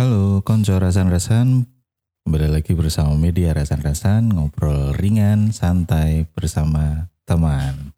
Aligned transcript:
Halo, 0.00 0.40
konco 0.40 0.80
rasan-rasan. 0.80 1.68
Kembali 2.24 2.48
lagi 2.48 2.72
bersama 2.72 3.12
media 3.20 3.52
rasan-rasan, 3.52 4.32
ngobrol 4.32 4.96
ringan, 4.96 5.52
santai 5.52 6.24
bersama 6.32 7.12
teman. 7.28 7.92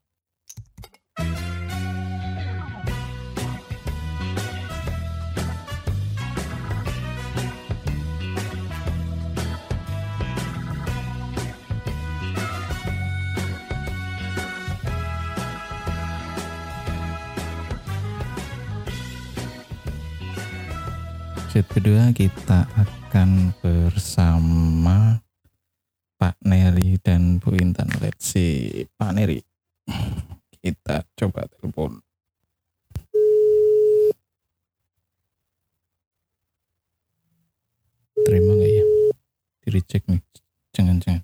Set 21.62 21.78
kedua 21.78 22.10
kita 22.10 22.66
akan 22.74 23.54
bersama 23.62 25.22
Pak 26.18 26.34
Neri 26.42 26.98
dan 26.98 27.38
Bu 27.38 27.54
Intan. 27.54 27.86
Let's 28.02 28.34
see, 28.34 28.82
Pak 28.98 29.14
Neri. 29.14 29.38
Kita 30.58 31.06
coba 31.14 31.46
telepon. 31.46 32.02
Terima 38.26 38.58
nggak 38.58 38.72
ya? 38.74 38.84
Di 39.62 39.68
reject 39.70 40.10
nih. 40.10 40.22
Jangan-jangan. 40.74 41.22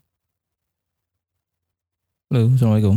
Halo, 2.30 2.42
Assalamualaikum. 2.54 2.96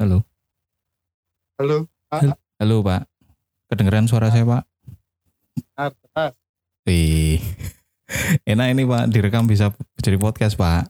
Halo. 0.00 0.24
Halo, 1.60 1.76
Halo 2.56 2.76
Pak. 2.80 3.17
Kedengeran 3.68 4.08
suara 4.08 4.32
saya 4.32 4.48
Pak? 4.48 4.64
Benar, 5.76 5.92
benar. 6.00 6.30
Wih, 6.88 7.36
enak 8.50 8.66
ini 8.72 8.82
Pak, 8.88 9.04
direkam 9.12 9.44
bisa 9.44 9.68
jadi 10.00 10.16
podcast 10.16 10.56
Pak. 10.56 10.88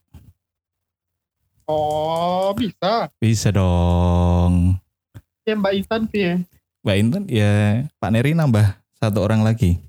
Oh, 1.67 2.55
bisa. 2.55 3.11
Bisa 3.19 3.51
dong. 3.51 4.79
Ya 5.43 5.59
Mbak 5.59 5.73
Intan 5.75 6.03
ya. 6.15 6.35
Mbak 6.87 6.97
Intan 6.97 7.25
ya 7.27 7.53
Pak 7.99 8.11
Neri 8.15 8.33
nambah 8.39 8.79
satu 8.97 9.27
orang 9.27 9.43
lagi. 9.43 9.83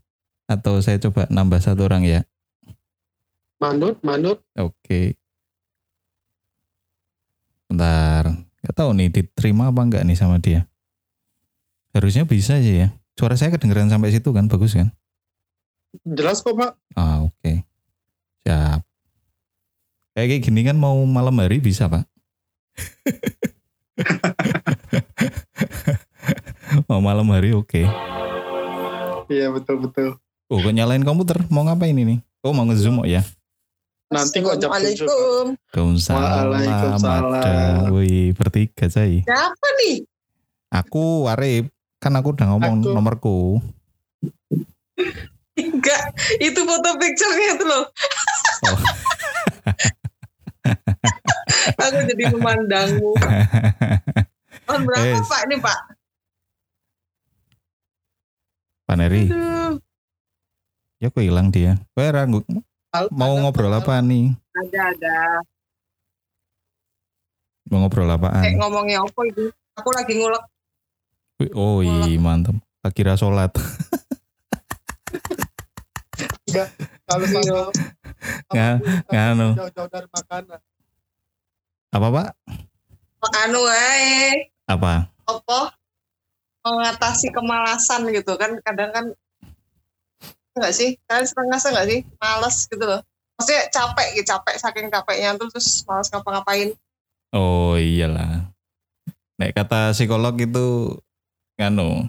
Atau 0.50 0.82
saya 0.82 0.98
coba 0.98 1.30
nambah 1.30 1.62
satu 1.62 1.86
orang 1.86 2.04
ya. 2.04 2.26
Manut, 3.62 4.02
manut. 4.02 4.42
Oke. 4.58 5.14
Bentar. 7.70 8.34
Gak 8.66 8.76
tahu 8.76 8.98
nih 8.98 9.14
diterima 9.14 9.70
apa 9.70 9.82
enggak 9.86 10.04
nih 10.08 10.18
sama 10.18 10.42
dia. 10.42 10.69
Harusnya 11.94 12.26
bisa 12.26 12.58
aja 12.58 12.74
ya. 12.86 12.88
Suara 13.18 13.36
saya 13.36 13.52
kedengeran 13.54 13.90
sampai 13.90 14.12
situ 14.14 14.32
kan, 14.32 14.48
bagus 14.48 14.74
kan? 14.78 14.94
Jelas 16.06 16.46
kok, 16.46 16.54
Pak. 16.54 16.78
Ah 16.94 17.26
oke. 17.26 17.66
Siap. 18.46 18.86
Kayak 20.14 20.28
kayak 20.36 20.44
gini 20.46 20.62
kan 20.68 20.76
mau 20.76 21.00
malam 21.08 21.40
hari 21.40 21.64
bisa 21.64 21.88
pak? 21.88 22.04
mau 26.92 27.00
malam 27.00 27.24
hari 27.32 27.56
oke. 27.56 27.88
Iya, 29.30 29.54
betul-betul. 29.54 30.18
Oh 30.50 30.58
kok 30.60 30.74
nyalain 30.74 31.06
komputer? 31.06 31.38
Mau 31.48 31.64
ngapain 31.64 31.96
ini? 31.96 32.20
Oh 32.44 32.52
mau 32.52 32.68
ngezoom 32.68 33.00
oh 33.00 33.08
ya? 33.08 33.24
Nanti 34.10 34.42
kok 34.42 34.58
jam. 34.58 34.74
Assalamualaikum. 34.74 35.54
Waalaikumsalam. 35.56 36.50
Waalaikumsalam. 36.50 37.40
Ada. 37.40 37.94
Wih 37.94 38.34
bertiga 38.34 38.90
say. 38.90 39.22
Siapa 39.22 39.68
nih? 39.86 40.02
Aku 40.74 41.30
Arif. 41.30 41.70
Kan 42.00 42.16
aku 42.16 42.32
udah 42.32 42.48
ngomong 42.50 42.76
Aku. 42.80 42.90
nomorku. 42.90 43.38
Enggak, 45.54 46.02
itu 46.40 46.56
foto 46.58 46.90
picture-nya 46.96 47.48
itu 47.54 47.66
loh. 47.66 47.84
Oh. 48.66 48.80
Aku 51.82 51.98
jadi 52.06 52.24
memandangmu. 52.30 53.12
Tahun 54.64 54.82
berapa 54.82 55.06
Eh. 55.10 55.20
Pak 55.22 55.42
ini 55.46 55.56
Pak? 55.58 55.80
Pak 58.86 58.96
Neri. 58.96 59.26
Aduh, 59.28 59.76
Ya 60.98 61.08
kok 61.08 61.20
hilang 61.20 61.48
dia. 61.48 61.80
Kowe 61.92 62.04
mau 63.10 63.32
ada 63.32 63.42
ngobrol 63.42 63.72
Pak. 63.72 63.80
apa 63.82 63.94
nih? 64.02 64.36
ada 64.54 64.80
ada. 64.90 65.18
Mau 67.66 67.80
ngobrol 67.80 68.08
Kayak 68.08 68.20
apaan? 68.20 68.52
ngomongnya 68.58 68.98
apa 69.00 69.22
itu? 69.26 69.44
Aku 69.76 69.90
lagi 69.92 70.14
ngulek. 70.14 70.44
Oh 71.50 71.80
iya 71.80 72.20
mantap. 72.20 72.60
Tak 72.80 72.92
kira 72.92 73.16
sholat. 73.16 73.52
Kalau 77.08 77.26
Iya. 77.26 77.38
sama 77.40 77.72
Nggak, 78.50 78.76
nganu. 79.08 79.48
jauh-jauh 79.56 79.88
dari 79.88 80.08
makanan. 80.10 80.60
Apa 81.90 82.08
pak? 82.10 82.28
Anu 83.40 83.60
wae, 83.62 84.50
Apa? 84.66 85.08
apa? 85.24 85.60
Mengatasi 86.60 87.32
kemalasan 87.32 88.10
gitu 88.10 88.36
kan. 88.36 88.60
Kadang 88.60 88.92
kan 88.92 89.06
enggak 90.54 90.74
sih? 90.74 91.00
Kalian 91.06 91.26
sering 91.26 91.48
ngerasa 91.48 91.68
enggak 91.72 91.88
sih? 91.88 92.00
Males 92.18 92.58
gitu 92.66 92.84
loh. 92.84 93.02
Maksudnya 93.40 93.64
capek 93.72 94.08
gitu, 94.14 94.28
capek 94.28 94.56
saking 94.60 94.88
capeknya 94.90 95.40
tuh 95.40 95.48
terus 95.48 95.88
males 95.88 96.10
ngapa-ngapain. 96.10 96.76
Oh 97.32 97.80
iyalah. 97.80 98.52
Nek 99.40 99.56
kata 99.56 99.96
psikolog 99.96 100.36
itu 100.36 100.98
nganu. 101.60 102.08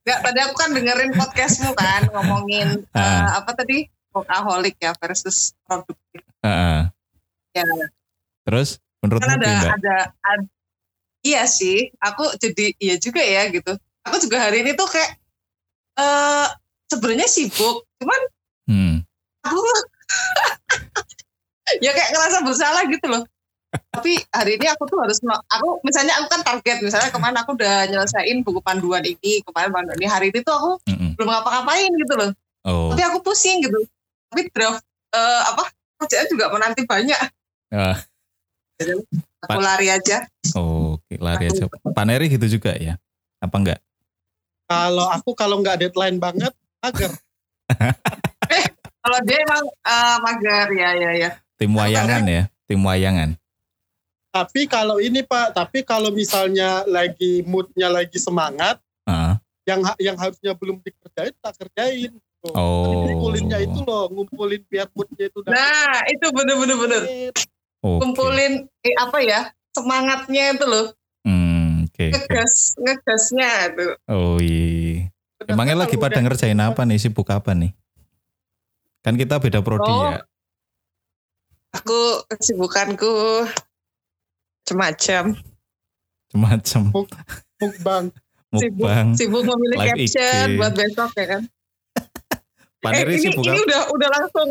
Enggak, 0.00 0.18
tadi 0.24 0.38
aku 0.40 0.54
kan 0.56 0.70
dengerin 0.72 1.12
podcastmu 1.12 1.76
kan 1.76 2.08
ngomongin 2.08 2.80
Ah. 2.96 3.04
eh, 3.04 3.28
apa 3.36 3.52
tadi 3.52 3.84
workaholic 4.08 4.80
ya 4.80 4.96
versus 4.96 5.52
produktif. 5.62 6.24
Heeh. 6.40 6.88
Ya, 7.52 7.64
Terus 8.48 8.80
menurutmu 9.04 9.28
kan 9.28 9.36
ada 9.36 9.46
enggak? 9.46 9.72
ada 9.76 9.96
ad- 10.24 10.50
iya 11.20 11.44
sih. 11.44 11.92
Aku 12.00 12.32
jadi 12.40 12.72
iya 12.80 12.96
juga 12.96 13.20
ya 13.20 13.44
gitu. 13.52 13.76
Aku 14.08 14.16
juga 14.16 14.40
hari 14.40 14.64
ini 14.64 14.72
tuh 14.72 14.88
kayak 14.88 15.20
eh 16.00 16.48
sebenarnya 16.88 17.28
sibuk, 17.28 17.84
cuman 18.00 18.20
Hmm. 18.64 18.96
aku 19.44 19.56
ya 21.84 21.90
kayak 21.90 22.10
ngerasa 22.10 22.38
bersalah 22.40 22.82
gitu 22.88 23.06
loh. 23.06 23.22
Tapi 23.68 24.16
hari 24.30 24.56
ini 24.56 24.66
aku 24.66 24.84
tuh 24.84 24.96
harus 24.96 25.20
aku 25.44 25.68
misalnya 25.82 26.16
aku 26.16 26.26
kan 26.30 26.40
target 26.40 26.80
misalnya 26.80 27.10
kemarin 27.10 27.36
aku 27.36 27.52
udah 27.52 27.84
nyelesain 27.84 28.40
buku 28.40 28.58
panduan 28.58 29.02
ini 29.02 29.42
kemarin 29.42 29.68
panduan 29.68 29.96
ini 29.96 30.08
hari 30.08 30.30
ini 30.30 30.40
tuh 30.40 30.52
aku 30.52 30.70
Mm-mm. 30.86 31.12
belum 31.14 31.28
ngapa-ngapain 31.28 31.90
gitu 31.92 32.14
loh. 32.14 32.30
Oh. 32.62 32.88
tapi 32.90 33.02
aku 33.02 33.20
pusing 33.20 33.60
gitu 33.60 33.76
tapi 34.28 34.48
draft 34.48 34.80
eh, 35.10 35.42
apa 35.46 35.68
kerjaan 35.98 36.26
juga 36.28 36.48
menanti 36.48 36.82
banyak 36.82 37.20
Ah. 37.68 37.96
aku 38.78 39.04
Pak- 39.52 39.60
lari 39.60 39.88
aja 39.90 40.24
Oh, 40.56 40.96
Oke, 40.96 41.20
lari 41.20 41.44
aja. 41.46 41.68
Pak 41.68 42.04
Neri 42.04 42.26
gitu 42.26 42.48
juga 42.48 42.72
ya? 42.72 42.96
Apa 43.38 43.60
enggak? 43.60 43.80
Kalau 44.64 45.06
aku 45.06 45.32
kalau 45.32 45.60
nggak 45.60 45.76
deadline 45.78 46.16
banget, 46.16 46.50
agar. 46.80 47.12
kalau 48.98 49.18
dia 49.22 49.38
emang 49.38 49.64
eh, 49.68 50.16
mager 50.18 50.68
ya 50.72 50.90
ya 50.94 51.10
ya 51.18 51.30
Tim 51.56 51.72
wayangan 51.72 52.22
ya? 52.24 52.42
Tim 52.64 52.80
wayangan. 52.80 53.36
Tapi 54.28 54.64
kalau 54.64 54.98
ini 54.98 55.20
Pak, 55.20 55.52
tapi 55.52 55.80
kalau 55.80 56.08
misalnya 56.08 56.84
lagi 56.84 57.40
moodnya 57.42 57.88
lagi 57.88 58.16
semangat, 58.16 58.76
Ah. 59.02 59.40
yang 59.64 59.80
yang 59.96 60.14
harusnya 60.14 60.52
belum 60.52 60.80
dikerjain 60.80 61.32
tak 61.34 61.56
kerjain. 61.56 62.12
Tuh. 62.38 62.52
Oh. 62.52 63.02
Ngumpulinnya 63.02 63.58
itu 63.58 63.82
loh, 63.82 64.06
ngumpulin 64.08 64.62
biar 64.64 64.86
moodnya 64.92 65.26
itu 65.26 65.42
nah 65.42 66.06
itu 66.06 66.22
bener 66.30 66.54
bener 66.54 66.76
bener 66.78 67.02
Oke. 67.82 67.98
kumpulin 67.98 68.52
eh, 68.78 68.94
apa 68.94 69.18
ya 69.18 69.40
semangatnya 69.72 70.54
itu 70.54 70.62
loh 70.62 70.86
Hmm, 71.26 71.82
oke. 71.84 71.98
oke. 71.98 72.14
ngegas 72.14 72.78
ngegasnya 72.78 73.50
itu 73.68 73.86
Oh 74.06 74.38
iya. 74.38 75.10
Emangnya 75.40 75.82
lagi 75.82 75.94
pada 75.94 76.18
ngerjain 76.18 76.58
apa 76.58 76.82
nih? 76.82 76.98
Sibuk 77.00 77.26
apa 77.26 77.54
nih? 77.54 77.74
Kan 79.00 79.14
kita 79.14 79.38
beda 79.38 79.58
prodi 79.58 79.88
Oh. 79.88 80.06
ya. 80.08 80.22
aku 81.70 81.98
kesibukanku 82.28 83.44
macam-macam 84.70 85.22
Macam 86.36 86.82
mukbang. 87.56 88.04
mukbang. 88.52 89.06
sibuk 89.16 89.44
memilih 89.44 89.78
Live 89.80 89.88
caption 89.96 90.44
IG. 90.44 90.56
buat 90.60 90.72
besok 90.76 91.10
ya 91.16 91.26
kan 91.26 91.42
Pak 92.84 92.90
eh, 92.92 93.02
ini, 93.04 93.16
sibuk 93.18 93.44
ini 93.44 93.58
udah 93.64 93.82
udah 93.90 94.08
langsung 94.12 94.48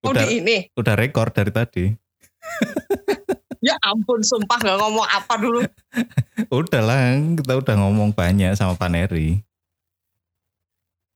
oh 0.00 0.10
Udah, 0.10 0.24
di 0.24 0.40
ini 0.40 0.56
udah 0.74 0.94
rekor 0.96 1.28
dari 1.28 1.52
tadi. 1.52 1.84
ya 3.66 3.76
ampun 3.84 4.24
sumpah 4.24 4.56
gak 4.56 4.78
ngomong 4.80 5.04
apa 5.04 5.34
dulu 5.36 5.60
Udah 6.56 6.80
lah, 6.80 7.14
kita 7.36 7.60
udah 7.60 7.74
ngomong 7.78 8.10
banyak 8.10 8.56
sama 8.56 8.74
Pak 8.74 8.90
Neri. 8.90 9.38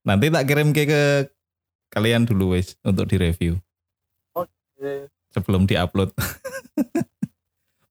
Nanti 0.05 0.29
tak 0.29 0.45
kirim 0.45 0.71
ke, 0.71 0.85
ke 0.85 1.03
kalian 1.89 2.29
dulu 2.29 2.53
wes 2.55 2.77
untuk 2.85 3.09
direview 3.09 3.57
Oke. 4.37 5.09
sebelum 5.33 5.65
diupload. 5.65 6.13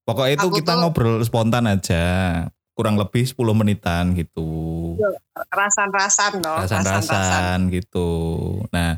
Pokoknya 0.04 0.36
itu 0.36 0.48
Aku 0.52 0.58
kita 0.60 0.76
tuh- 0.76 0.82
ngobrol 0.84 1.18
spontan 1.24 1.66
aja. 1.68 2.04
kurang 2.74 2.98
lebih 2.98 3.22
10 3.22 3.54
menitan 3.54 4.18
gitu. 4.18 4.50
Rasan-rasan 5.54 6.42
dong. 6.42 6.58
Rasan-rasan 6.58 7.70
gitu. 7.70 8.10
Nah, 8.74 8.98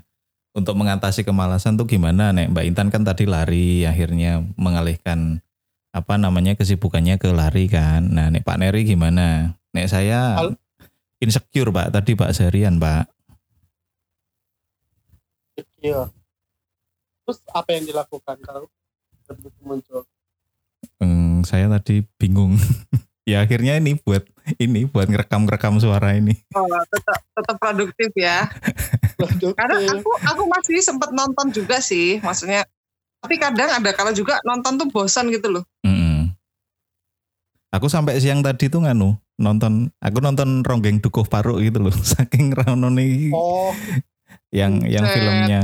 untuk 0.56 0.80
mengatasi 0.80 1.28
kemalasan 1.28 1.76
tuh 1.76 1.84
gimana 1.84 2.32
Nek? 2.32 2.56
Mbak 2.56 2.66
Intan 2.72 2.88
kan 2.88 3.04
tadi 3.04 3.28
lari 3.28 3.84
akhirnya 3.84 4.40
mengalihkan 4.56 5.44
apa 5.92 6.16
namanya 6.16 6.56
kesibukannya 6.56 7.20
ke 7.20 7.36
lari 7.36 7.68
kan. 7.68 8.08
Nah, 8.08 8.32
Nek 8.32 8.48
Pak 8.48 8.64
Neri 8.64 8.88
gimana? 8.88 9.60
Nek 9.76 9.92
saya 9.92 10.40
Hal- 10.40 10.56
insecure 11.20 11.68
Pak 11.68 11.92
tadi 11.92 12.16
Pak 12.16 12.32
seharian 12.32 12.80
Pak. 12.80 13.12
Iya. 15.84 16.16
Terus 17.28 17.44
apa 17.52 17.76
yang 17.76 17.84
dilakukan 17.84 18.40
kalau 18.40 18.72
muncul? 19.60 20.08
Hmm, 21.02 21.44
saya 21.44 21.68
tadi 21.68 22.06
bingung. 22.16 22.56
ya 23.30 23.42
akhirnya 23.42 23.82
ini 23.82 23.98
buat 24.00 24.24
ini 24.62 24.86
buat 24.86 25.10
ngerekam-ngerekam 25.10 25.82
suara 25.82 26.14
ini. 26.16 26.38
Oh, 26.54 26.70
tetap 26.88 27.20
tetap 27.34 27.56
produktif 27.60 28.12
ya. 28.16 28.48
Karena 29.60 29.80
aku 29.98 30.12
aku 30.24 30.44
masih 30.48 30.80
sempat 30.84 31.10
nonton 31.12 31.50
juga 31.52 31.80
sih, 31.80 32.20
maksudnya. 32.22 32.64
Tapi 33.24 33.42
kadang 33.42 33.82
ada 33.82 33.90
kalau 33.96 34.14
juga 34.14 34.38
nonton 34.46 34.78
tuh 34.78 34.88
bosan 34.92 35.34
gitu 35.34 35.50
loh. 35.50 35.64
Mm-mm. 35.82 36.30
Aku 37.74 37.90
sampai 37.90 38.22
siang 38.22 38.40
tadi 38.46 38.70
tuh 38.72 38.86
nganu 38.86 39.18
nonton 39.36 39.92
aku 40.00 40.24
nonton 40.24 40.64
Ronggeng 40.64 41.04
Dukuh 41.04 41.28
Paruk 41.28 41.60
gitu 41.60 41.84
loh 41.84 41.92
saking 42.16 42.56
ranone 42.56 43.36
Oh, 43.36 43.76
yang 44.48 44.80
yang 44.88 45.04
Buset. 45.04 45.16
filmnya 45.20 45.62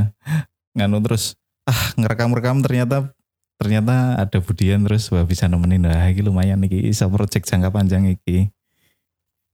nganu 0.76 1.00
terus 1.00 1.40
ah 1.64 1.96
ngerekam-rekam 1.96 2.60
ternyata 2.60 3.16
ternyata 3.62 4.18
ada 4.18 4.38
Budian 4.42 4.82
terus 4.82 5.06
wah 5.14 5.22
bisa 5.22 5.46
nemenin 5.46 5.86
lah 5.86 6.10
iki 6.10 6.26
lumayan 6.26 6.66
iki 6.66 6.90
iso 6.90 7.06
project 7.14 7.46
jangka 7.46 7.70
panjang 7.70 8.10
iki 8.10 8.50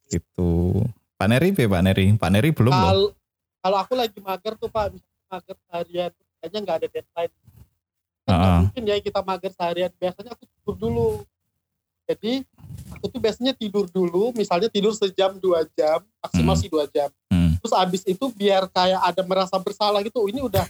gitu 0.08 0.80
Pak 1.20 1.28
Neri 1.28 1.52
be 1.52 1.68
Pak 1.68 1.84
Neri 1.84 2.16
Pak 2.16 2.32
Neri 2.32 2.56
belum 2.56 2.72
loh 2.72 3.12
kalau 3.68 3.78
aku 3.84 3.94
lagi 4.00 4.16
mager 4.24 4.54
tuh 4.56 4.72
Pak, 4.72 4.96
mager 5.28 5.56
seharian, 5.68 6.12
kayaknya 6.40 6.60
nggak 6.64 6.78
ada 6.80 6.88
deadline. 6.88 7.34
Kan 8.24 8.32
nggak 8.32 8.48
Ah. 8.48 8.60
mungkin 8.64 8.84
ya 8.88 8.96
kita 9.04 9.20
mager 9.28 9.52
seharian. 9.52 9.92
Biasanya 10.00 10.32
aku 10.32 10.44
tidur 10.48 10.76
dulu. 10.80 11.10
Jadi 12.08 12.48
aku 12.96 13.06
tuh 13.12 13.20
biasanya 13.20 13.52
tidur 13.52 13.92
dulu, 13.92 14.32
misalnya 14.32 14.72
tidur 14.72 14.96
sejam 14.96 15.36
dua 15.36 15.68
jam, 15.76 16.00
maksimal 16.24 16.56
Hmm. 16.56 16.62
sih 16.64 16.70
dua 16.72 16.88
jam. 16.88 17.12
Hmm. 17.58 17.60
Terus 17.60 17.74
abis 17.76 18.02
itu 18.06 18.26
biar 18.32 18.64
kayak 18.68 19.02
ada 19.04 19.22
merasa 19.22 19.58
bersalah 19.58 20.00
gitu. 20.00 20.22
Ini 20.24 20.40
udah 20.40 20.62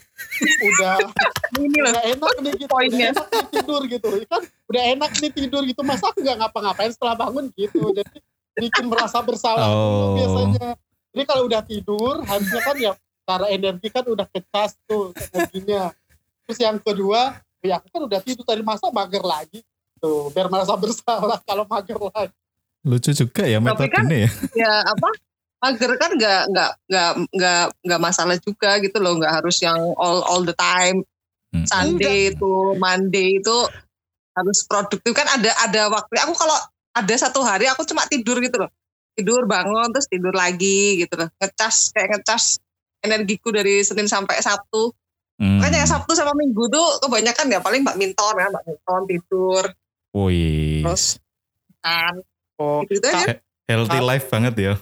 udah 0.63 0.93
Ini 1.57 1.77
udah 1.81 2.03
enak 2.07 2.33
nih 2.37 2.53
gitu, 2.53 2.63
udah 2.63 2.71
Poinnya. 2.71 3.07
enak 3.11 3.25
nih 3.27 3.43
tidur 3.51 3.81
gitu. 3.85 4.07
Kan 4.25 4.41
udah 4.65 4.83
enak 4.89 5.11
nih 5.17 5.31
tidur 5.31 5.61
gitu. 5.63 5.81
Masa 5.81 6.07
aku 6.07 6.19
nggak 6.19 6.37
ngapa-ngapain 6.37 6.89
setelah 6.89 7.15
bangun 7.17 7.51
gitu. 7.53 7.91
Jadi 7.91 8.17
bikin 8.57 8.85
merasa 8.85 9.19
bersalah 9.19 9.65
dulu 9.65 9.75
Oh. 9.75 10.13
biasanya. 10.15 10.69
Jadi 11.11 11.23
kalau 11.25 11.43
udah 11.45 11.61
tidur, 11.61 12.13
harusnya 12.21 12.61
kan 12.61 12.75
ya 12.77 12.91
cara 13.23 13.45
energi 13.47 13.87
kan 13.87 14.03
udah 14.03 14.23
kecas 14.25 14.79
tuh 14.83 15.11
energinya. 15.27 15.91
Terus 16.43 16.59
yang 16.59 16.77
kedua, 16.77 17.35
ya 17.59 17.75
aku 17.75 17.87
kan 17.89 18.01
udah 18.01 18.19
tidur 18.19 18.43
tadi 18.43 18.61
masa 18.61 18.87
mager 18.87 19.19
lagi 19.19 19.59
tuh 19.97 20.29
biar 20.29 20.47
merasa 20.47 20.71
bersalah 20.73 21.41
kalau 21.41 21.65
mager 21.65 21.97
lagi. 21.97 22.31
lucu 22.79 23.11
juga 23.11 23.43
ya 23.43 23.57
Tapi 23.57 23.67
kan- 23.89 24.05
metodenya 24.05 24.17
ya 24.17 24.29
Ya 24.55 24.73
apa? 24.85 25.09
Mager 25.67 25.91
kan 25.99 26.11
nggak 26.15 26.41
nggak 26.47 26.71
nggak 26.87 27.11
nggak 27.35 27.63
nggak 27.83 28.01
masalah 28.01 28.39
juga 28.39 28.79
gitu 28.79 28.97
loh, 29.03 29.19
nggak 29.19 29.43
harus 29.43 29.59
yang 29.59 29.75
all 29.99 30.23
all 30.23 30.47
the 30.47 30.55
time. 30.55 31.03
Hmm. 31.51 31.67
Sunday 31.67 32.31
itu, 32.31 32.75
Monday 32.79 33.43
itu 33.43 33.57
harus 34.31 34.63
produktif 34.63 35.11
kan 35.11 35.27
ada 35.27 35.51
ada 35.59 35.91
waktu. 35.91 36.15
Aku 36.23 36.31
kalau 36.39 36.55
ada 36.95 37.15
satu 37.19 37.43
hari 37.43 37.67
aku 37.67 37.83
cuma 37.83 38.07
tidur 38.07 38.39
gitu 38.39 38.55
loh. 38.55 38.71
Tidur 39.17 39.43
bangun 39.43 39.91
terus 39.91 40.07
tidur 40.07 40.31
lagi 40.31 41.03
gitu 41.03 41.19
loh. 41.19 41.27
Ngecas 41.43 41.91
kayak 41.91 42.15
ngecas 42.15 42.63
energiku 43.03 43.51
dari 43.51 43.83
Senin 43.83 44.07
sampai 44.07 44.39
Sabtu. 44.39 44.95
Hmm. 45.37 45.61
Makanya 45.61 45.85
yang 45.85 45.91
Sabtu 45.91 46.17
sama 46.17 46.33
Minggu 46.33 46.65
tuh 46.71 47.03
kebanyakan 47.03 47.45
ya 47.53 47.59
paling 47.61 47.85
badminton 47.85 48.33
ya, 48.41 48.49
badminton 48.49 49.01
tidur 49.05 49.63
Wih, 50.17 50.81
terus 50.81 51.21
kan 51.77 52.17
Oh, 52.57 52.81
gitu 52.89 53.05
aja. 53.05 53.37
healthy 53.69 54.01
life 54.01 54.33
banget 54.33 54.53
ya 54.57 54.73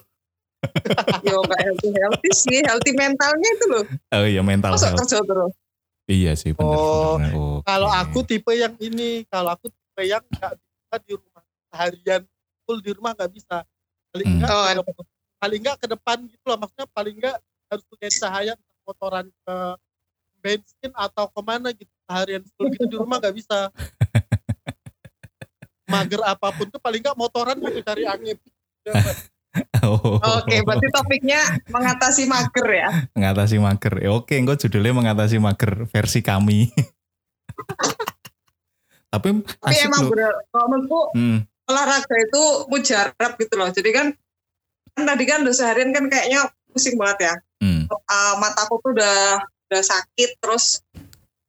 Yo 1.25 1.38
nggak 1.39 1.62
healthy 1.62 1.89
healthy 1.91 2.31
sih, 2.31 2.59
healthy 2.62 2.91
mentalnya 2.91 3.50
itu 3.50 3.65
loh. 3.67 3.83
oh 4.12 4.25
iya 4.25 4.41
mental 4.41 4.71
Masa 4.71 4.89
health 4.89 5.00
kerja 5.01 5.19
terus. 5.21 5.53
iya 6.06 6.31
sih 6.33 6.51
benar 6.51 6.73
Oh, 6.73 7.15
benar. 7.15 7.31
Oke. 7.31 7.63
Kalau 7.63 7.89
aku 7.89 8.19
tipe 8.23 8.51
yang 8.51 8.75
ini, 8.77 9.25
kalau 9.25 9.50
aku 9.50 9.67
tipe 9.67 10.01
yang 10.03 10.21
nggak 10.23 10.53
bisa 10.53 10.95
di 11.00 11.13
rumah 11.13 11.41
seharian 11.67 12.21
full 12.62 12.79
di 12.79 12.91
rumah 12.91 13.12
nggak 13.12 13.31
bisa. 13.31 13.57
Paling 14.09 14.27
Hmm. 14.27 14.35
enggak, 14.38 14.51
Oh, 14.51 14.63
ke 14.63 14.83
depan- 14.85 15.09
paling 15.35 15.59
enggak 15.59 15.77
ke 15.77 15.88
depan 15.89 16.17
gitu 16.25 16.44
loh. 16.45 16.57
Maksudnya 16.57 16.88
paling 16.89 17.15
enggak 17.15 17.38
harus 17.65 17.83
punya 17.85 18.09
cahaya 18.11 18.53
entah 18.53 18.77
motoran 18.83 19.25
ke 19.27 19.56
bensin 20.38 20.91
atau 20.94 21.25
ke 21.27 21.41
mana 21.41 21.69
gitu 21.71 21.89
seharian 22.03 22.44
full 22.51 22.69
gitu 22.69 22.85
di 22.85 22.95
rumah 22.95 23.18
nggak 23.18 23.33
bisa. 23.33 23.57
Mager 25.85 26.21
apa 26.23 26.50
pun 26.51 26.65
tuh 26.68 26.77
paling 26.77 26.97
enggak 27.00 27.13
motoran 27.15 27.57
gitu 27.59 27.81
cari 27.81 28.06
angin. 28.06 28.38
Oh. 29.81 30.19
Oke, 30.19 30.60
berarti 30.62 30.88
topiknya 30.92 31.40
mengatasi 31.72 32.28
mager 32.28 32.68
ya. 32.68 32.90
mengatasi 33.13 33.56
mager. 33.56 34.04
Ya, 34.04 34.12
oke, 34.12 34.36
engko 34.36 34.57
judulnya 34.57 34.92
mengatasi 34.92 35.40
mager 35.40 35.88
versi 35.88 36.19
kami. 36.19 36.68
Tapi 39.07 39.28
Tapi 39.42 39.75
emang 39.80 40.02
loh. 40.04 40.12
bener, 40.12 40.34
kalau 40.50 40.66
menurutku 40.68 41.02
Hmm, 41.16 41.38
olahraga 41.66 42.16
itu 42.19 42.44
mujarab 42.68 43.31
gitu 43.40 43.54
loh. 43.56 43.69
Jadi 43.72 43.90
kan, 43.90 44.07
kan 44.92 45.04
tadi 45.07 45.24
kan 45.24 45.40
udah 45.48 45.56
seharian 45.56 45.96
kan 45.96 46.12
kayaknya 46.12 46.52
pusing 46.69 47.00
banget 47.00 47.31
ya. 47.31 47.34
hmm, 47.63 47.88
Ah, 48.06 48.36
mataku 48.36 48.84
tuh 48.84 48.92
udah 48.92 49.40
udah 49.40 49.81
sakit, 49.81 50.36
terus 50.38 50.84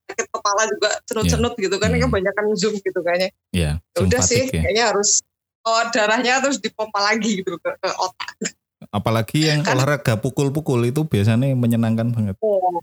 sakit 0.06 0.26
kepala 0.30 0.62
juga 0.70 0.94
cenut-cenut 1.04 1.58
gitu 1.58 1.74
kan. 1.76 1.90
Ini 1.90 1.98
Hmm. 1.98 2.06
kebanyakan 2.06 2.44
zoom 2.54 2.78
gitu 2.78 3.02
kayaknya. 3.02 3.34
ya, 3.50 3.82
Ya 3.82 3.98
udah 3.98 4.20
sih, 4.22 4.46
ya. 4.46 4.62
kayaknya 4.62 4.84
harus 4.94 5.18
oh, 5.18 5.35
darahnya 5.90 6.38
terus 6.38 6.62
dipompa 6.62 7.02
lagi 7.02 7.42
gitu 7.42 7.58
ke, 7.58 7.70
ke 7.78 7.90
otak. 7.98 8.34
Apalagi 8.94 9.50
yang 9.50 9.66
Kan- 9.66 9.74
olahraga 9.76 10.16
pukul-pukul 10.20 10.86
itu 10.86 11.04
biasanya 11.04 11.54
menyenangkan 11.56 12.12
banget. 12.14 12.36
Oh. 12.40 12.82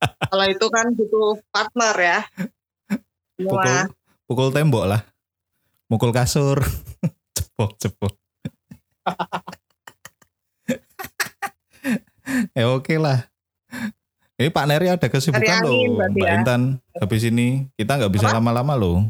Kalau 0.00 0.46
itu 0.48 0.66
kan 0.68 0.92
butuh 0.92 1.40
partner 1.48 1.96
ya. 1.96 2.24
Pukul, 3.40 3.88
pukul 4.28 4.52
tembok 4.52 4.84
lah. 4.84 5.00
Mukul 5.88 6.12
kasur. 6.12 6.60
cepok. 7.80 8.12
ya 12.56 12.72
oke 12.72 12.96
lah. 12.96 13.28
Ini 14.40 14.48
Pak 14.48 14.64
Neri 14.72 14.88
ada 14.88 15.04
kesibukan 15.12 15.44
angin 15.44 15.92
loh, 15.92 16.08
Mbak 16.08 16.24
ya. 16.24 16.40
Intan. 16.40 16.80
Habis 16.96 17.28
ini 17.28 17.68
kita 17.76 18.00
nggak 18.00 18.08
bisa 18.08 18.32
lama-lama 18.32 18.72
loh. 18.72 19.04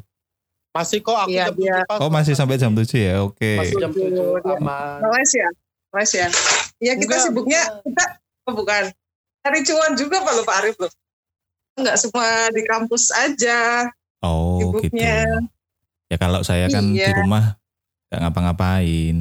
Masih 0.71 0.99
kok 1.01 1.19
aku 1.19 1.29
Iya, 1.29 1.45
jam 1.45 1.55
tujuh 1.57 1.83
pas. 1.85 1.99
Oh 1.99 2.09
masih 2.09 2.33
sampai 2.33 2.55
jam 2.55 2.71
7 2.71 2.87
ya, 2.95 3.15
oke. 3.21 3.53
Masih 3.59 3.77
jam 3.77 3.91
Tujuh, 3.91 4.07
tujuh 4.07 4.39
dia. 4.39 4.55
aman. 4.57 4.99
Noise 5.03 5.35
ya, 5.35 5.49
noise 5.91 6.15
ya. 6.15 6.29
Iya 6.79 6.93
kita 6.95 7.05
Enggak, 7.11 7.25
sibuknya 7.27 7.63
bukan. 7.67 7.83
kita 7.85 8.05
oh, 8.41 8.55
bukan 8.55 8.83
cari 9.41 9.61
cuan 9.63 9.93
juga 9.95 10.17
Pak 10.21 10.33
lo 10.33 10.43
Pak 10.43 10.57
Arif 10.57 10.77
loh. 10.77 10.93
Enggak 11.75 11.97
semua 11.97 12.29
di 12.49 12.63
kampus 12.63 13.05
aja. 13.11 13.59
Oh 14.21 14.61
gitu. 14.61 14.87
Sibuknya. 14.87 15.17
Ya 16.07 16.17
kalau 16.17 16.41
saya 16.41 16.67
kan 16.67 16.87
di 16.87 16.99
Iya. 16.99 17.19
rumah 17.19 17.59
nggak 18.07 18.21
ngapa-ngapain. 18.21 19.17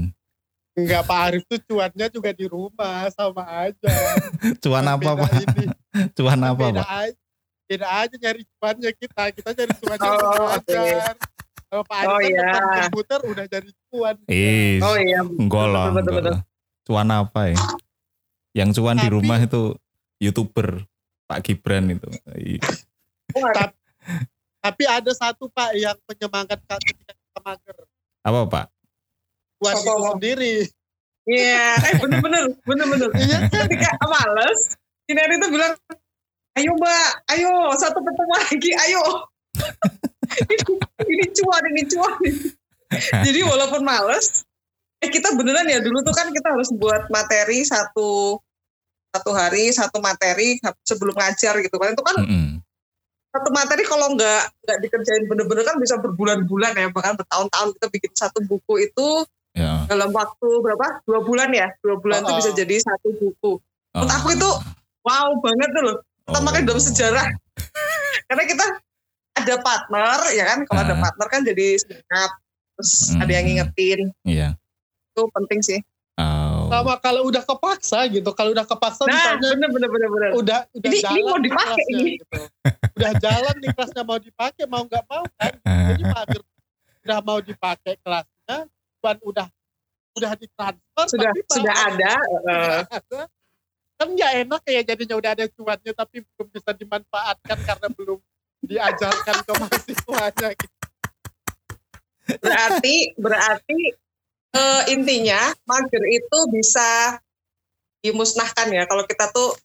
Enggak 0.74 1.02
Pak 1.04 1.20
Arif 1.26 1.44
tuh 1.46 1.60
cuannya 1.66 2.08
juga 2.08 2.30
di 2.30 2.46
rumah 2.46 3.10
sama 3.10 3.42
aja. 3.66 3.90
Cuan 4.62 4.86
apa 4.88 5.02
Beda 5.10 5.14
pak? 5.20 5.32
ini. 5.36 5.66
Cuan 6.14 6.40
apa 6.40 6.66
pak? 6.70 6.86
aja, 6.86 7.18
beda 7.66 7.88
aja 7.98 8.16
nyari 8.18 8.42
cuannya 8.54 8.92
kita. 8.94 9.24
Kita 9.32 9.50
cari 9.52 9.72
cuannya 9.76 10.10
Oh, 10.10 10.22
belajar. 10.62 11.14
Kalau 11.70 11.84
Pak 11.86 11.98
Arif 11.98 12.10
Oh, 12.10 12.18
kan 12.18 12.26
iya. 12.26 12.52
komputer 12.84 13.20
udah 13.24 13.46
cari 13.46 13.70
cuan. 13.88 14.16
Is, 14.26 14.82
Oh 14.82 14.98
iya. 14.98 15.22
enggak 15.22 15.68
lah, 15.70 15.86
betul, 15.94 16.18
betul, 16.18 16.18
enggak 16.18 16.34
lah. 16.34 16.42
Cuan 16.82 17.08
apa 17.08 17.42
ya? 17.46 17.58
Yang 18.58 18.70
cuan 18.76 18.98
di 18.98 19.06
Tapi- 19.06 19.14
rumah 19.14 19.38
itu 19.38 19.62
youtuber 20.18 20.82
Pak 21.26 21.40
Gibran 21.46 21.94
itu. 21.94 22.10
Iya. 22.34 22.66
Tapi 24.60 24.84
ada 24.84 25.12
satu 25.14 25.46
Pak 25.48 25.72
yang 25.74 25.96
penyemangat 26.04 26.58
Kak 26.66 26.82
ketika 26.82 27.14
kita 27.14 27.40
mager. 27.40 27.78
Apa 28.20 28.40
pak? 28.46 28.66
Itu 29.62 29.70
Pak? 29.70 30.18
sendiri. 30.18 30.66
Iya, 31.24 31.78
eh 31.78 31.94
bener-bener, 31.96 32.44
bener-bener. 32.66 33.10
Iya 33.14 33.38
kan? 33.46 33.70
Ketika 33.70 33.94
males, 34.02 34.74
Kinari 35.06 35.38
itu 35.38 35.48
bilang, 35.48 35.78
ayo 36.54 36.74
mbak, 36.74 37.10
ayo 37.30 37.70
satu 37.78 38.02
ketemu 38.02 38.34
lagi, 38.36 38.72
ayo. 38.90 39.02
ini, 41.12 41.26
cuan, 41.34 41.64
ini 41.74 41.84
cuan. 41.90 42.14
Jadi 43.26 43.40
walaupun 43.46 43.82
males, 43.86 44.44
eh 45.00 45.10
kita 45.10 45.34
beneran 45.38 45.70
ya 45.70 45.80
dulu 45.80 46.02
tuh 46.02 46.12
kan 46.12 46.28
kita 46.34 46.52
harus 46.52 46.70
buat 46.76 47.08
materi 47.08 47.64
satu 47.64 48.36
satu 49.10 49.32
hari 49.34 49.74
satu 49.74 49.98
materi 50.04 50.60
sebelum 50.86 51.16
ngajar 51.18 51.58
gitu 51.66 51.82
kan 51.82 51.98
itu 51.98 52.04
kan 52.06 52.16
Mm-mm. 52.22 52.62
satu 53.34 53.50
materi 53.50 53.82
kalau 53.88 54.14
nggak 54.14 54.42
nggak 54.68 54.78
dikerjain 54.86 55.26
bener-bener 55.26 55.66
kan 55.66 55.82
bisa 55.82 55.98
berbulan-bulan 55.98 56.78
ya 56.78 56.88
bahkan 56.94 57.18
bertahun-tahun 57.18 57.70
kita 57.80 57.88
bikin 57.90 58.12
satu 58.14 58.40
buku 58.46 58.86
itu 58.86 59.26
Ya. 59.58 59.82
dalam 59.90 60.14
waktu 60.14 60.46
berapa 60.62 61.02
dua 61.10 61.26
bulan 61.26 61.50
ya 61.50 61.74
dua 61.82 61.98
bulan 61.98 62.22
itu 62.22 62.32
Oh. 62.32 62.38
bisa 62.38 62.52
jadi 62.54 62.76
satu 62.86 63.10
buku 63.18 63.58
Menurut 63.98 64.12
aku 64.14 64.28
itu 64.38 64.50
wow 65.02 65.34
banget 65.42 65.70
tuh 65.74 65.84
loh 65.90 65.98
kita 66.30 66.38
Oh. 66.38 66.62
dalam 66.70 66.82
sejarah 66.86 67.26
karena 68.30 68.44
kita 68.46 68.66
ada 69.40 69.56
partner 69.58 70.20
ya 70.30 70.44
kan 70.46 70.60
kalau 70.64 70.82
ada 70.82 70.94
Ah. 70.94 71.02
partner 71.02 71.28
kan 71.28 71.42
jadi 71.44 71.66
semangat 71.76 72.32
terus 72.74 72.92
ada 73.14 73.32
yang 73.32 73.46
ngingetin 73.46 74.00
Iya. 74.24 74.50
itu 75.10 75.22
penting 75.32 75.62
sih 75.62 75.82
Oh. 76.16 76.68
Sama 76.68 77.00
kalau 77.00 77.24
udah 77.24 77.40
kepaksa 77.40 78.04
gitu, 78.06 78.28
kalau 78.36 78.52
udah 78.52 78.68
kepaksa 78.68 79.08
nah 79.08 79.40
misalnya 79.40 79.40
bener 79.48 79.70
bener 79.72 79.90
bener 79.90 80.10
bener 80.12 80.30
udah 80.36 80.60
udah 80.70 80.90
Ini- 80.92 81.00
jalan 81.00 81.16
ini 81.16 81.24
mau 81.24 81.32
nih 81.32 81.44
dipakai 81.48 81.72
kelasnya 81.72 81.96
ini. 81.96 82.12
gitu. 82.14 82.40
Udah 82.92 83.12
jalan 83.18 83.56
nih 83.56 83.70
kelasnya 83.72 84.04
mau 84.04 84.18
dipakai 84.20 84.64
mau 84.68 84.84
nggak 84.84 85.04
mau 85.08 85.24
kan. 85.34 85.54
Jadi 85.90 86.04
mager 86.06 86.42
udah 87.00 87.20
mau 87.24 87.40
dipakai 87.40 87.94
kelasnya, 87.98 88.58
cuman 89.00 89.18
udah 89.24 89.48
udah 90.12 90.32
ditransfer 90.36 91.06
sudah 91.08 91.32
tapi 91.32 91.40
sudah 91.48 91.76
ada 91.88 92.12
ada. 92.20 93.24
kan 93.96 94.08
nggak 94.10 94.32
enak 94.44 94.62
ya 94.66 94.82
jadinya 94.86 95.16
udah 95.16 95.32
ada 95.34 95.46
cuannya 95.50 95.92
tapi 95.94 96.18
belum 96.26 96.48
bisa 96.50 96.72
dimanfaatkan 96.74 97.58
karena 97.62 97.88
belum 97.90 98.20
diajarkan 98.62 99.38
ke 99.40 99.52
mahasiswanya 99.56 100.50
gitu. 100.52 100.76
berarti 102.38 102.96
berarti 103.16 103.80
eh, 104.52 104.82
intinya 104.90 105.40
mager 105.64 106.04
itu 106.06 106.38
bisa 106.50 107.18
dimusnahkan 108.00 108.68
ya 108.70 108.86
kalau 108.86 109.04
kita 109.04 109.28
tuh 109.30 109.56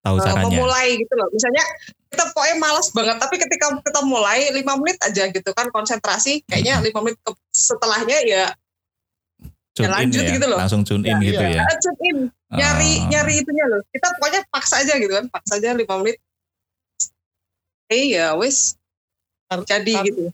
Tahu 0.00 0.22
caranya. 0.22 0.46
memulai 0.46 0.96
gitu 0.96 1.12
loh 1.12 1.28
misalnya 1.28 1.64
kita 2.06 2.30
pokoknya 2.30 2.56
malas 2.56 2.88
banget 2.90 3.16
tapi 3.18 3.36
ketika 3.36 3.74
kita 3.76 4.00
mulai 4.02 4.48
lima 4.50 4.74
menit 4.76 4.96
aja 5.02 5.26
gitu 5.26 5.50
kan 5.50 5.66
konsentrasi 5.68 6.46
kayaknya 6.46 6.78
lima 6.80 7.02
menit 7.02 7.18
ke- 7.20 7.36
setelahnya 7.50 8.18
ya 8.22 8.46
Tune 9.76 9.84
in 9.84 9.92
lanjut 9.92 10.24
ya. 10.24 10.32
gitu 10.32 10.46
loh. 10.48 10.56
Langsung 10.56 10.82
tune 10.82 11.04
in 11.04 11.20
Ya, 11.20 11.26
gitu 11.26 11.42
iya. 11.44 11.60
ya. 11.60 11.62
eh, 11.66 11.78
tune 11.78 12.00
in 12.02 12.16
nyari 12.48 12.92
Ah. 12.96 13.08
nyari 13.12 13.34
itunya 13.36 13.66
loh 13.66 13.82
kita 13.90 14.06
pokoknya 14.16 14.40
paksa 14.48 14.80
aja 14.80 14.94
gitu 14.96 15.12
kan 15.12 15.26
paksa 15.28 15.60
aja 15.60 15.74
lima 15.74 15.94
menit 16.00 16.16
eh 17.86 18.18
ya 18.18 18.34
wis 18.34 18.74
Kar- 19.46 19.62
jadi 19.62 19.94
kar- 19.94 20.06
gitu 20.06 20.24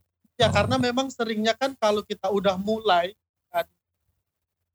Ya 0.41 0.49
karena 0.51 0.75
memang 0.75 1.07
seringnya 1.07 1.55
kan 1.55 1.77
kalau 1.77 2.03
kita 2.03 2.27
udah 2.27 2.59
mulai 2.59 3.15
kan, 3.47 3.63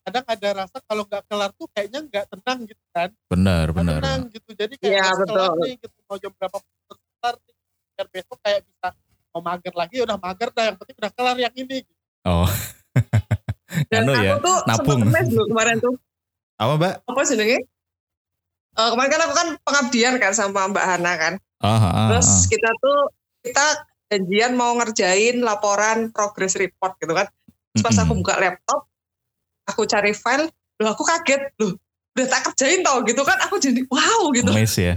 kadang 0.06 0.24
ada 0.24 0.50
rasa 0.64 0.78
kalau 0.86 1.04
nggak 1.04 1.28
kelar 1.28 1.52
tuh 1.58 1.68
kayaknya 1.76 2.08
nggak 2.08 2.26
tenang 2.30 2.64
gitu 2.64 2.84
kan. 2.96 3.10
Benar, 3.28 3.76
benar. 3.76 4.00
tenang 4.00 4.22
gitu. 4.32 4.54
Jadi 4.56 4.80
kayak 4.80 4.96
Iya, 4.96 5.04
harus 5.12 5.28
kelar 5.28 5.52
betul. 5.52 5.64
nih 5.68 5.74
gitu 5.82 5.98
mau 6.08 6.18
jam 6.22 6.32
berapa 6.32 6.58
kelar 6.88 7.36
nih. 7.42 7.56
Biar 7.98 8.08
besok 8.14 8.38
kayak 8.40 8.62
bisa 8.64 8.88
mau 9.36 9.42
mager 9.44 9.74
lagi 9.76 9.96
udah 10.00 10.18
mager 10.22 10.50
dah 10.56 10.64
yang 10.72 10.78
penting 10.80 10.98
udah 11.04 11.12
kelar 11.12 11.36
yang 11.36 11.56
ini. 11.58 11.78
Gitu. 11.84 11.94
Oh. 12.24 12.48
dan 13.92 14.02
Anu 14.08 14.12
aku 14.16 14.24
ya, 14.24 14.34
tuh 14.40 14.58
nabung. 14.72 15.00
dulu 15.04 15.44
kemarin 15.52 15.76
tuh 15.84 15.96
Apa, 16.56 16.74
Mbak? 16.80 16.94
apa 17.12 17.22
sih 17.28 17.36
Eh, 18.78 18.90
kemarin 18.94 19.10
kan 19.10 19.22
aku 19.26 19.34
kan 19.36 19.48
pengabdian 19.68 20.16
kan 20.22 20.32
sama 20.32 20.70
Mbak 20.72 20.86
Hana 20.86 21.14
kan 21.20 21.34
Ah, 21.58 21.70
ah, 21.74 21.84
ah, 21.90 22.08
Terus 22.14 22.30
ah. 22.30 22.40
kita 22.50 22.70
tuh 22.78 23.00
kita 23.42 23.66
janjian 24.08 24.54
mau 24.54 24.72
ngerjain 24.78 25.42
laporan 25.42 26.14
progress 26.14 26.56
report 26.56 26.96
gitu 27.02 27.14
kan. 27.14 27.28
Terus 27.74 27.84
pas 27.84 27.98
aku 28.02 28.14
buka 28.18 28.38
laptop, 28.38 28.90
aku 29.70 29.86
cari 29.86 30.14
file, 30.14 30.50
loh 30.82 30.90
aku 30.94 31.04
kaget, 31.06 31.54
loh 31.62 31.78
udah 32.18 32.26
tak 32.34 32.42
kerjain 32.50 32.82
tau 32.82 33.06
gitu 33.06 33.22
kan 33.22 33.38
aku 33.46 33.62
jadi 33.62 33.78
wow 33.94 34.34
gitu 34.34 34.50
Amazed 34.50 34.82
ya. 34.82 34.94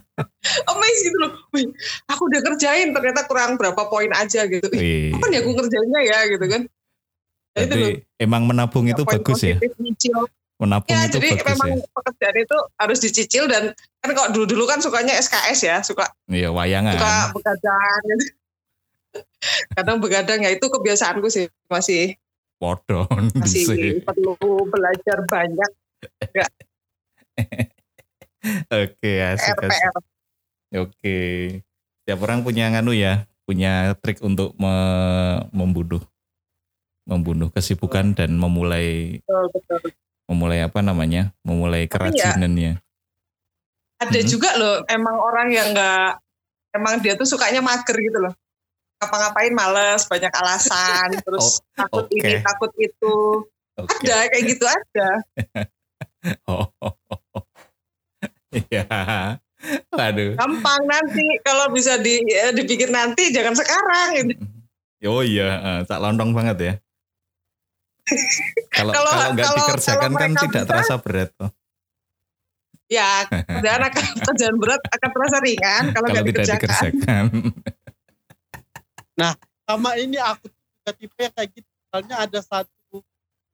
amazed 0.72 1.02
gitu 1.04 1.16
loh 1.20 1.36
Wih, 1.52 1.68
aku 2.08 2.24
udah 2.24 2.40
kerjain 2.40 2.88
ternyata 2.96 3.28
kurang 3.28 3.60
berapa 3.60 3.76
poin 3.92 4.08
aja 4.16 4.48
gitu 4.48 4.64
Ih, 4.72 5.12
Wih. 5.12 5.12
kapan 5.12 5.28
ya 5.36 5.38
aku 5.44 5.50
ngerjainnya 5.52 6.00
ya 6.08 6.18
gitu 6.32 6.46
kan 6.48 6.62
Ya 7.58 7.66
itu 7.66 7.74
loh, 7.74 7.90
Jadi 7.90 8.22
emang 8.22 8.42
menabung 8.46 8.86
itu 8.86 9.02
poin 9.02 9.18
bagus 9.18 9.42
ya. 9.42 9.58
positif, 9.58 9.72
nyicil. 9.82 10.18
Menabung 10.58 10.90
ya 10.90 11.06
itu 11.06 11.22
jadi 11.22 11.38
bagus 11.38 11.46
memang 11.54 11.70
ya. 11.78 11.86
pekerjaan 11.94 12.36
itu 12.42 12.56
harus 12.74 12.98
dicicil 12.98 13.44
dan 13.46 13.70
kan 14.02 14.10
kok 14.10 14.34
dulu-dulu 14.34 14.66
kan 14.66 14.82
sukanya 14.82 15.14
SKS 15.14 15.58
ya 15.62 15.76
suka 15.86 16.10
Iya, 16.26 16.50
wayangan. 16.50 16.98
suka 16.98 17.14
begadang 17.30 18.00
gitu. 18.10 18.24
kadang 19.78 19.96
begadang 20.02 20.40
ya 20.42 20.50
itu 20.50 20.66
kebiasaanku 20.66 21.30
sih 21.30 21.46
masih 21.70 22.18
Podo. 22.58 23.06
masih 23.38 24.02
perlu 24.02 24.34
belajar 24.66 25.22
banyak 25.30 25.70
Oke, 28.70 29.12
asik, 29.18 29.54
PR 29.58 29.66
asik. 29.66 29.82
PR 29.82 29.94
Oke. 30.78 31.18
Tiap 32.02 32.18
orang 32.22 32.42
punya 32.42 32.70
nganu 32.70 32.94
ya, 32.94 33.26
punya 33.42 33.94
trik 33.98 34.22
untuk 34.22 34.54
me- 34.58 35.42
membunuh 35.50 36.02
membunuh 37.08 37.48
kesibukan 37.48 38.12
dan 38.12 38.36
memulai 38.36 39.16
betul, 39.24 39.44
betul. 39.56 39.80
Memulai 40.28 40.60
apa 40.60 40.78
namanya? 40.78 41.32
Memulai 41.40 41.84
ya- 41.84 41.90
kerajinannya. 41.90 42.78
ada 43.98 44.14
Mhm. 44.14 44.28
juga 44.28 44.54
loh 44.54 44.86
emang 44.86 45.18
orang 45.18 45.50
yang 45.50 45.74
enggak 45.74 46.22
emang 46.70 47.02
dia 47.02 47.12
tuh 47.12 47.26
sukanya 47.26 47.58
mager 47.58 47.98
gitu 47.98 48.20
loh 48.20 48.30
ngapa-ngapain 48.96 49.50
males 49.50 50.06
banyak 50.06 50.30
alasan 50.30 51.08
terus 51.26 51.58
takut 51.74 52.06
oke. 52.06 52.14
ini 52.14 52.38
takut 52.38 52.70
itu 52.76 53.14
Oke. 53.74 53.90
ada 54.06 54.26
kayak 54.28 54.44
gitu 54.46 54.64
ada 54.64 55.08
Oh. 56.46 56.66
Iya. 58.50 58.86
Waduh. 59.88 60.34
gampang 60.34 60.82
nanti 60.84 61.24
kalau 61.40 61.66
bisa 61.68 61.94
di 61.96 62.22
ya, 62.22 62.50
dipikir 62.50 62.88
nanti 62.88 63.30
jangan 63.30 63.54
sekarang 63.54 64.08
gitu. 64.14 64.32
Oh 65.04 65.20
iya, 65.20 65.48
eh, 65.58 65.80
cak 65.84 65.98
lontong 65.98 66.30
banget 66.32 66.56
ya. 66.58 66.72
Kalau 68.70 68.92
Kalau- 68.92 69.32
nggak 69.34 69.48
dikerjakan 69.54 70.10
kalau 70.10 70.18
kan 70.18 70.30
tidak 70.34 70.48
bisa- 70.54 70.68
terasa 70.68 70.94
berat. 70.98 71.30
Oh. 71.38 71.50
ya 72.88 73.28
kerjaan 73.52 73.82
akan 73.84 74.04
kerjaan 74.24 74.56
berat 74.56 74.80
akan 74.88 75.08
terasa 75.12 75.36
ringan 75.44 75.84
kalau 75.92 76.08
Kalau 76.08 76.08
nggak 76.08 76.24
tidak 76.24 76.36
dikerjakan 76.40 76.68
dikerjakan. 76.88 77.24
Sama 79.68 79.90
ini 80.00 80.16
aku 80.16 80.48
juga 80.48 80.90
tipe 80.96 81.20
yang 81.20 81.34
kayak 81.34 81.50
gitu. 81.52 81.68
Misalnya 81.68 82.14
ada 82.18 82.40
satu 82.40 83.04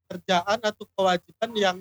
kerjaan 0.07 0.59
atau 0.63 0.85
kewajiban 0.95 1.51
yang 1.55 1.77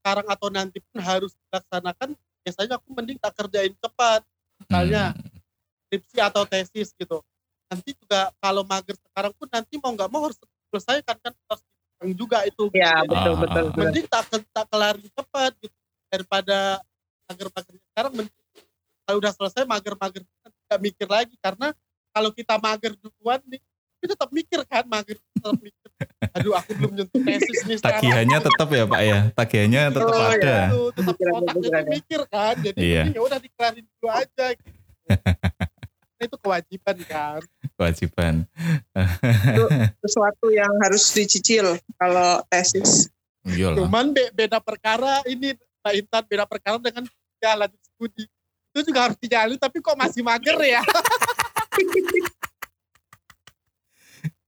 sekarang 0.00 0.24
atau 0.24 0.48
nanti 0.48 0.80
pun 0.80 0.96
harus 0.98 1.36
dilaksanakan. 1.36 2.16
Biasanya 2.40 2.80
aku 2.80 2.88
mending 2.88 3.20
tak 3.20 3.36
kerjain 3.36 3.76
cepat. 3.76 4.24
Misalnya 4.58 5.12
Hmm. 5.12 5.36
skripsi 5.84 6.16
atau 6.18 6.48
tesis 6.48 6.96
gitu. 6.96 7.20
Nanti 7.68 7.92
juga 7.92 8.32
kalau 8.40 8.64
mager 8.64 8.96
sekarang 8.96 9.36
pun 9.36 9.48
nanti 9.52 9.76
mau 9.76 9.92
nggak 9.92 10.08
mau 10.08 10.24
harus 10.24 10.40
selesaikan 10.72 11.16
kan 11.20 11.32
harus 11.36 11.62
juga 12.08 12.46
itu. 12.46 12.70
ya 12.70 13.02
Jadi, 13.02 13.10
betul 13.10 13.32
Ah, 13.32 13.38
betul, 13.38 13.58
ah, 13.58 13.66
betul. 13.66 13.82
Mending 13.82 14.06
tak 14.06 14.22
tak 14.48 14.66
kelarin 14.66 15.06
cepat 15.10 15.52
gitu 15.58 15.76
daripada 16.06 16.58
mager-mager 17.26 17.74
sekarang. 17.84 18.12
mending 18.14 18.36
Kalau 19.02 19.16
udah 19.18 19.32
selesai 19.32 19.62
mager-mager 19.64 20.22
nggak 20.68 20.80
mikir 20.80 21.08
lagi 21.08 21.34
karena 21.40 21.72
kalau 22.12 22.28
kita 22.28 22.54
mager 22.56 22.92
duluan 22.94 23.40
nih 23.48 23.56
kita 23.98 24.14
tetap 24.14 24.30
mikir 24.30 24.60
kan 24.62 24.84
mager 24.84 25.16
tetap 25.16 25.56
mikir. 25.58 25.88
Aduh 26.30 26.54
aku 26.54 26.70
belum 26.76 26.92
nyentuh 26.94 27.20
tesis 27.20 27.58
nih. 27.64 27.76
Tagihannya 27.80 28.38
tetap 28.38 28.68
ya 28.68 28.84
Pak 28.84 29.00
ya. 29.02 29.18
Tagihannya 29.32 29.82
tetap 29.90 30.12
Oh, 30.12 30.22
ada. 30.28 30.38
iya. 30.38 30.60
Itu 30.70 31.00
tetap 31.02 31.16
otaknya 31.34 31.80
mikir 31.82 32.20
kan. 32.28 32.54
Jadi 32.62 32.78
Iya. 32.78 33.02
ya 33.10 33.20
udah 33.24 33.38
dikelarin 33.40 33.82
dulu 33.88 34.08
aja 34.12 34.46
gitu. 34.54 34.70
Itu 36.18 36.34
kewajiban 36.36 36.96
kan. 37.04 37.40
Kewajiban. 37.72 38.34
sesuatu 40.02 40.50
yang 40.50 40.70
harus 40.80 41.06
dicicil 41.08 41.64
kalau 41.94 42.42
tesis 42.46 43.06
Iyalah. 43.44 43.80
Cuman 43.80 44.10
be- 44.10 44.28
beda 44.30 44.58
perkara 44.58 45.22
ini 45.24 45.54
Mbak 45.54 45.94
Intan 45.96 46.22
beda 46.26 46.44
perkara 46.44 46.76
dengan 46.76 47.06
jalan 47.38 47.70
studi. 47.80 48.26
Itu 48.68 48.84
juga 48.84 49.06
harus 49.06 49.16
dijalin 49.16 49.56
tapi 49.56 49.78
kok 49.78 49.94
masih 49.94 50.20
mager 50.20 50.58
ya. 50.60 50.82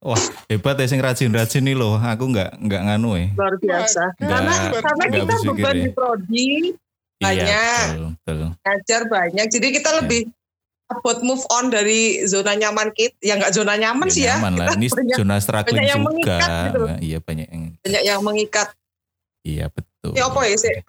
Wah 0.00 0.16
hebat 0.48 0.74
ya 0.74 0.86
sing 0.86 0.96
rajin-rajin 0.98 1.60
nih 1.62 1.72
loh. 1.74 1.94
Aku 1.94 2.24
nggak 2.26 2.56
nggak 2.58 2.82
nganu 2.82 3.14
ya. 3.14 3.28
luar 3.30 3.54
biasa 3.54 4.02
Nggak- 4.16 4.26
karena 4.26 4.54
karena 4.80 5.04
kita 5.06 5.34
beban 5.46 5.70
ya. 5.70 5.80
di 5.80 5.90
prodi 5.90 6.50
Iya 7.20 7.28
Banyak. 7.28 7.84
betul, 7.84 8.04
betul. 8.16 8.38
ngajar 8.58 9.02
banyak 9.06 9.46
jadi 9.46 9.66
kita 9.70 9.90
Iya. 9.90 9.98
lebih 10.00 10.20
about 10.92 11.20
move 11.20 11.42
on 11.48 11.68
dari 11.68 12.00
zona 12.24 12.52
nyaman 12.52 12.90
kita 12.90 13.14
ya 13.18 13.34
nggak 13.34 13.52
zona 13.52 13.74
nyaman 13.74 14.06
Ya, 14.06 14.12
sih 14.12 14.22
ya 14.24 14.34
nyaman 14.36 14.52
lah. 14.56 14.74
Ini 14.74 14.86
banyak- 14.88 15.16
zona 15.16 15.36
struggling 15.38 15.76
banyak 15.76 15.86
yang 15.88 16.00
juga. 16.00 16.08
mengikat 16.08 16.48
gitu 16.66 16.82
iya 17.00 17.18
banyak 17.18 17.46
yang 17.46 17.64
banyak 17.78 18.02
yang 18.04 18.20
mengikat 18.20 18.68
iya 19.42 19.66
betul. 19.68 20.12
Ya, 20.12 20.26
apa 20.26 20.40
ya, 20.44 20.56
sih? 20.56 20.74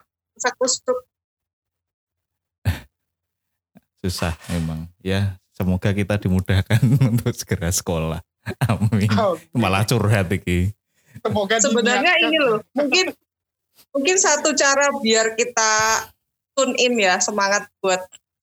Susah 4.01 4.33
memang. 4.49 4.89
Ya 4.99 5.37
semoga 5.51 5.93
kita 5.93 6.17
dimudahkan 6.17 6.81
untuk 7.11 7.31
segera 7.31 7.69
sekolah. 7.69 8.19
Amin. 8.65 9.09
Malah 9.53 9.85
curhat 9.85 10.27
iki. 10.31 10.73
Semoga 11.13 11.59
sebenarnya 11.59 12.17
ini 12.19 12.37
loh 12.39 12.65
mungkin 12.73 13.13
mungkin 13.91 14.15
satu 14.17 14.51
cara 14.51 14.89
biar 14.97 15.35
kita 15.35 15.71
tune 16.51 16.73
in 16.75 16.97
ya 16.97 17.19
semangat 17.19 17.69
buat 17.77 18.01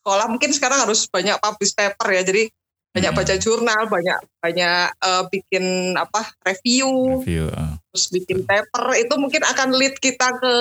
sekolah 0.08 0.24
mungkin 0.32 0.50
sekarang 0.56 0.80
harus 0.80 1.04
banyak 1.04 1.36
publish 1.36 1.76
paper 1.76 2.08
ya 2.08 2.24
jadi 2.24 2.48
banyak 2.96 3.12
Hmm. 3.12 3.20
baca 3.20 3.34
jurnal 3.36 3.82
banyak 3.92 4.18
banyak 4.40 4.88
eh, 4.96 5.22
bikin 5.28 5.64
apa 5.92 6.32
review 6.48 7.20
Review 7.20 7.52
ah, 7.52 7.76
terus 7.92 8.08
bikin 8.08 8.48
paper 8.48 8.96
itu 8.96 9.12
mungkin 9.20 9.44
akan 9.44 9.76
lead 9.76 10.00
kita 10.00 10.24
ke 10.40 10.54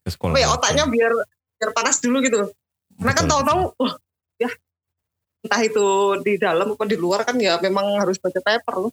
ke 0.00 0.08
sekolah. 0.08 0.32
apa 0.32 0.38
ya 0.40 0.48
otaknya 0.48 0.84
biar 0.88 1.12
biar 1.60 1.70
panas 1.76 2.00
dulu 2.00 2.24
gitu 2.24 2.48
karena 2.96 3.12
kan 3.12 3.28
tahu-tahu 3.28 3.76
wah 3.76 3.92
ya 4.40 4.48
entah 5.44 5.60
itu 5.60 5.86
di 6.24 6.40
dalam 6.40 6.72
apa 6.72 6.84
di 6.88 6.96
luar 6.96 7.28
kan 7.28 7.36
ya 7.36 7.60
memang 7.60 8.00
harus 8.00 8.16
baca 8.16 8.40
paper 8.40 8.88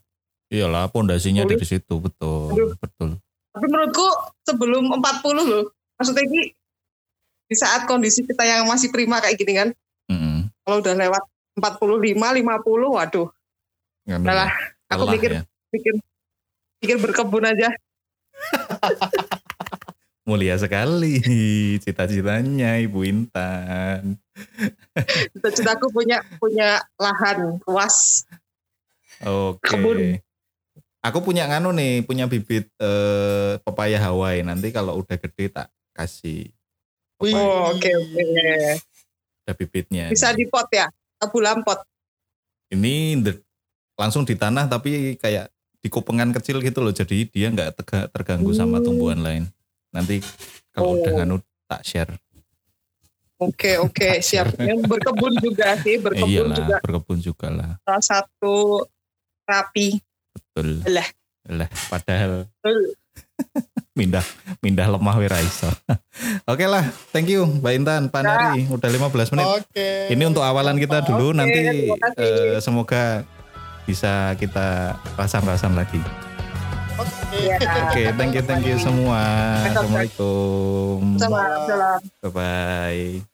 Iyalah 0.51 0.91
pondasinya 0.91 1.47
dari 1.47 1.63
situ 1.63 2.03
betul 2.03 2.51
Aduh. 2.51 2.75
betul. 2.75 3.15
tapi 3.55 3.65
menurutku 3.71 4.07
sebelum 4.43 4.91
40 4.99 5.39
loh 5.39 5.71
maksudnya 5.95 6.27
ini 6.27 6.51
di 7.47 7.55
saat 7.55 7.85
kondisi 7.85 8.25
kita 8.25 8.43
yang 8.43 8.65
masih 8.65 8.89
prima 8.89 9.21
kayak 9.21 9.37
gini 9.37 9.53
kan. 9.53 9.69
Kalau 10.63 10.79
udah 10.81 10.95
lewat 10.95 11.23
45 11.59 12.17
50 12.17 12.95
waduh 12.97 13.27
ya, 14.07 14.17
lah, 14.19 14.51
aku 14.89 15.03
lelah 15.05 15.13
mikir 15.13 15.31
ya. 15.37 15.41
pikir 15.69 15.93
pikir 16.81 16.97
berkebun 16.99 17.45
aja 17.45 17.69
Mulia 20.23 20.55
sekali 20.55 21.19
cita-citanya 21.83 22.79
Ibu 22.79 23.03
Intan. 23.03 24.15
cita-citaku 25.35 25.91
punya 25.91 26.23
punya 26.39 26.79
lahan 26.95 27.59
luas 27.67 28.23
Oke. 29.23 29.67
Kebun. 29.67 29.99
Aku 31.03 31.19
punya 31.23 31.47
nganu 31.47 31.75
nih, 31.75 32.07
punya 32.07 32.27
bibit 32.27 32.71
eh, 32.79 33.59
pepaya 33.63 33.99
Hawaii. 33.99 34.43
Nanti 34.43 34.71
kalau 34.71 35.03
udah 35.03 35.15
gede 35.19 35.51
tak 35.51 35.67
kasih 35.91 36.49
Wih. 37.21 37.37
oh 37.37 37.71
oke 37.71 37.87
oke 37.87 38.23
ada 39.43 39.53
bibitnya. 39.53 40.07
bisa 40.07 40.31
di 40.31 40.47
pot 40.47 40.67
ya 40.69 40.87
bulan 41.25 41.61
pot 41.61 41.83
Ini 42.67 43.21
langsung 43.93 44.23
di 44.23 44.33
tanah 44.33 44.65
tapi 44.65 45.13
kayak 45.15 45.47
di 45.77 45.87
kupengan 45.87 46.31
kecil 46.31 46.57
gitu 46.57 46.79
loh. 46.79 46.89
Jadi 46.89 47.27
dia 47.27 47.47
nggak 47.47 47.75
tega- 47.75 48.09
terganggu 48.09 48.49
sama 48.51 48.79
Hmm. 48.79 48.85
tumbuhan 48.87 49.19
lain. 49.19 49.43
Nanti 49.89 50.23
kalau 50.71 50.97
udah 50.97 51.11
Oh. 51.11 51.15
nganu 51.15 51.35
tak 51.63 51.83
share. 51.83 52.11
Oke 53.37 53.77
oke 53.85 54.09
siap. 54.19 54.57
Yang 54.57 54.89
berkebun 54.89 55.37
juga 55.37 55.77
sih 55.77 55.95
berkebun 55.97 56.31
Iyalah, 56.49 56.57
juga 56.57 56.75
berkebun 56.81 57.19
juga 57.19 57.47
lah. 57.47 57.71
salah 57.83 58.01
satu 58.01 58.87
rapi. 59.43 60.01
Betul. 60.33 60.81
Lah. 60.87 61.05
Lah, 61.45 61.69
padahal 61.87 62.47
Betul. 62.57 62.95
Mindah 63.93 64.25
mindah 64.59 64.89
lemah 64.89 65.15
wira 65.21 65.37
iso. 65.41 65.69
Oke 66.51 66.65
lah, 66.65 66.85
thank 67.13 67.29
you 67.29 67.45
Mbak 67.45 67.73
Intan, 67.77 68.01
Pak 68.09 68.21
Nari, 68.25 68.65
udah 68.69 68.89
15 68.89 69.33
menit. 69.37 69.45
Oke. 69.45 69.89
Ini 70.09 70.23
untuk 70.25 70.41
awalan 70.41 70.77
kita 70.81 71.05
dulu 71.05 71.31
Oke, 71.31 71.37
nanti 71.37 71.61
eh, 72.17 72.57
semoga 72.57 73.21
bisa 73.85 74.33
kita 74.41 74.97
rasan-rasan 75.13 75.77
lagi. 75.77 76.01
Oke. 76.97 77.37
Ya. 77.41 77.57
Oke, 77.89 78.03
thank 78.17 78.33
you 78.33 78.43
thank 78.45 78.65
you 78.65 78.77
semua. 78.77 79.21
Assalamualaikum. 79.65 81.17
Salam 81.17 81.61
salam. 81.65 81.99
Bye 82.21 82.29
bye. 82.29 83.32